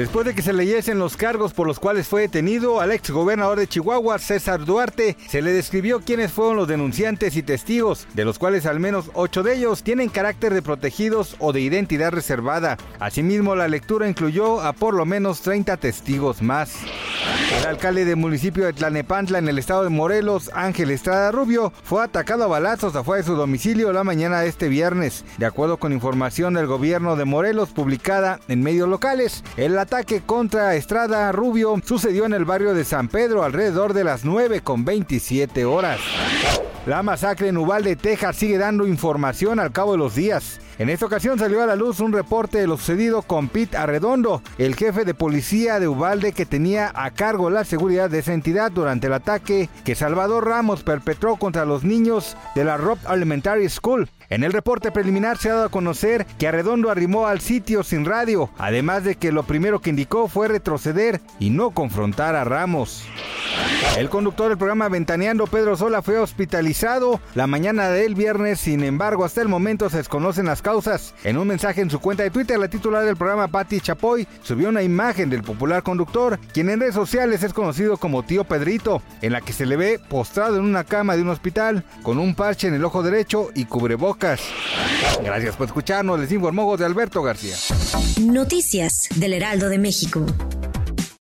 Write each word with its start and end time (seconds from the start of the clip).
Después 0.00 0.24
de 0.24 0.34
que 0.34 0.40
se 0.40 0.54
leyesen 0.54 0.98
los 0.98 1.18
cargos 1.18 1.52
por 1.52 1.66
los 1.66 1.78
cuales 1.78 2.08
fue 2.08 2.22
detenido 2.22 2.80
al 2.80 2.90
ex 2.90 3.10
gobernador 3.10 3.58
de 3.58 3.66
Chihuahua, 3.66 4.18
César 4.18 4.64
Duarte, 4.64 5.14
se 5.28 5.42
le 5.42 5.52
describió 5.52 6.00
quiénes 6.00 6.32
fueron 6.32 6.56
los 6.56 6.68
denunciantes 6.68 7.36
y 7.36 7.42
testigos, 7.42 8.06
de 8.14 8.24
los 8.24 8.38
cuales 8.38 8.64
al 8.64 8.80
menos 8.80 9.10
ocho 9.12 9.42
de 9.42 9.56
ellos 9.56 9.82
tienen 9.82 10.08
carácter 10.08 10.54
de 10.54 10.62
protegidos 10.62 11.36
o 11.38 11.52
de 11.52 11.60
identidad 11.60 12.12
reservada. 12.12 12.78
Asimismo, 12.98 13.54
la 13.54 13.68
lectura 13.68 14.08
incluyó 14.08 14.62
a 14.62 14.72
por 14.72 14.94
lo 14.94 15.04
menos 15.04 15.42
30 15.42 15.76
testigos 15.76 16.40
más. 16.40 16.76
El 17.58 17.66
alcalde 17.66 18.06
del 18.06 18.16
municipio 18.16 18.64
de 18.64 18.72
Tlanepantla, 18.72 19.38
en 19.38 19.48
el 19.48 19.58
estado 19.58 19.82
de 19.82 19.90
Morelos, 19.90 20.50
Ángel 20.54 20.92
Estrada 20.92 21.30
Rubio, 21.30 21.74
fue 21.82 22.02
atacado 22.02 22.44
a 22.44 22.46
balazos 22.46 22.96
afuera 22.96 23.20
de 23.20 23.26
su 23.26 23.34
domicilio 23.34 23.92
la 23.92 24.02
mañana 24.02 24.40
de 24.40 24.48
este 24.48 24.68
viernes. 24.68 25.26
De 25.36 25.44
acuerdo 25.44 25.76
con 25.76 25.92
información 25.92 26.54
del 26.54 26.66
gobierno 26.66 27.16
de 27.16 27.26
Morelos 27.26 27.68
publicada 27.68 28.40
en 28.48 28.62
medios 28.62 28.88
locales, 28.88 29.44
el 29.58 29.78
ataque 29.90 30.22
contra 30.24 30.76
Estrada 30.76 31.32
Rubio 31.32 31.74
sucedió 31.84 32.24
en 32.24 32.32
el 32.32 32.44
barrio 32.44 32.74
de 32.74 32.84
San 32.84 33.08
Pedro 33.08 33.42
alrededor 33.42 33.92
de 33.92 34.04
las 34.04 34.24
9 34.24 34.60
con 34.60 34.84
27 34.84 35.64
horas. 35.64 35.98
La 36.86 37.02
masacre 37.02 37.48
en 37.48 37.58
Uvalde, 37.58 37.94
Texas 37.94 38.36
sigue 38.36 38.56
dando 38.56 38.86
información 38.86 39.60
al 39.60 39.70
cabo 39.70 39.92
de 39.92 39.98
los 39.98 40.14
días. 40.14 40.60
En 40.78 40.88
esta 40.88 41.04
ocasión 41.04 41.38
salió 41.38 41.62
a 41.62 41.66
la 41.66 41.76
luz 41.76 42.00
un 42.00 42.10
reporte 42.10 42.56
de 42.56 42.66
lo 42.66 42.78
sucedido 42.78 43.20
con 43.20 43.48
Pete 43.48 43.76
Arredondo, 43.76 44.42
el 44.56 44.74
jefe 44.74 45.04
de 45.04 45.12
policía 45.12 45.78
de 45.78 45.88
Uvalde 45.88 46.32
que 46.32 46.46
tenía 46.46 46.90
a 46.94 47.10
cargo 47.10 47.50
la 47.50 47.64
seguridad 47.64 48.08
de 48.08 48.20
esa 48.20 48.32
entidad 48.32 48.72
durante 48.72 49.08
el 49.08 49.12
ataque 49.12 49.68
que 49.84 49.94
Salvador 49.94 50.46
Ramos 50.46 50.82
perpetró 50.82 51.36
contra 51.36 51.66
los 51.66 51.84
niños 51.84 52.34
de 52.54 52.64
la 52.64 52.78
Rob 52.78 52.96
Elementary 53.12 53.68
School. 53.68 54.08
En 54.30 54.42
el 54.42 54.54
reporte 54.54 54.90
preliminar 54.90 55.36
se 55.36 55.50
ha 55.50 55.54
dado 55.54 55.66
a 55.66 55.70
conocer 55.70 56.24
que 56.38 56.48
Arredondo 56.48 56.90
arrimó 56.90 57.26
al 57.26 57.42
sitio 57.42 57.82
sin 57.82 58.06
radio, 58.06 58.48
además 58.56 59.04
de 59.04 59.16
que 59.16 59.32
lo 59.32 59.42
primero 59.42 59.80
que 59.80 59.90
indicó 59.90 60.28
fue 60.28 60.48
retroceder 60.48 61.20
y 61.38 61.50
no 61.50 61.72
confrontar 61.72 62.36
a 62.36 62.44
Ramos. 62.44 63.04
El 63.96 64.08
conductor 64.08 64.48
del 64.48 64.58
programa 64.58 64.88
Ventaneando, 64.88 65.46
Pedro 65.46 65.76
Sola, 65.76 66.02
fue 66.02 66.18
hospitalizado 66.18 67.20
la 67.34 67.46
mañana 67.46 67.88
del 67.88 68.14
viernes, 68.14 68.60
sin 68.60 68.84
embargo, 68.84 69.24
hasta 69.24 69.42
el 69.42 69.48
momento 69.48 69.90
se 69.90 69.98
desconocen 69.98 70.46
las 70.46 70.62
causas. 70.62 71.14
En 71.24 71.36
un 71.36 71.48
mensaje 71.48 71.80
en 71.80 71.90
su 71.90 71.98
cuenta 71.98 72.22
de 72.22 72.30
Twitter, 72.30 72.58
la 72.58 72.68
titular 72.68 73.04
del 73.04 73.16
programa, 73.16 73.48
Patti 73.48 73.80
Chapoy, 73.80 74.26
subió 74.42 74.68
una 74.68 74.82
imagen 74.82 75.28
del 75.28 75.42
popular 75.42 75.82
conductor, 75.82 76.38
quien 76.52 76.70
en 76.70 76.80
redes 76.80 76.94
sociales 76.94 77.42
es 77.42 77.52
conocido 77.52 77.96
como 77.96 78.22
Tío 78.22 78.44
Pedrito, 78.44 79.02
en 79.22 79.32
la 79.32 79.40
que 79.40 79.52
se 79.52 79.66
le 79.66 79.76
ve 79.76 79.98
postrado 79.98 80.56
en 80.56 80.64
una 80.64 80.84
cama 80.84 81.16
de 81.16 81.22
un 81.22 81.28
hospital, 81.28 81.84
con 82.02 82.18
un 82.18 82.34
parche 82.34 82.68
en 82.68 82.74
el 82.74 82.84
ojo 82.84 83.02
derecho 83.02 83.48
y 83.54 83.64
cubrebocas. 83.64 84.40
Gracias 85.22 85.56
por 85.56 85.66
escucharnos, 85.66 86.20
les 86.20 86.32
informó 86.32 86.76
de 86.76 86.84
Alberto 86.84 87.22
García. 87.22 87.56
Noticias 88.20 89.08
del 89.16 89.34
Heraldo 89.34 89.68
de 89.68 89.78
México. 89.78 90.26